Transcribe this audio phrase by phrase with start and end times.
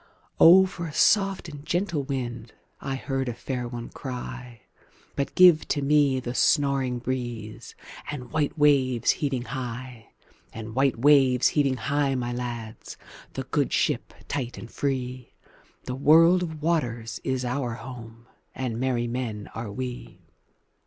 [0.39, 6.19] "O for a soft and gentle wind!"I heard a fair one cry:But give to me
[6.19, 10.07] the snoring breezeAnd white waves heaving high;
[10.51, 12.97] And white waves heaving high, my lads,
[13.33, 18.25] The good ship tight and free—The world of waters is our home,
[18.55, 20.23] And merry men are we.